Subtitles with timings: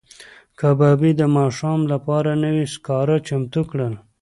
[0.59, 3.93] کبابي د ماښام لپاره نوي سکاره چمتو کړل.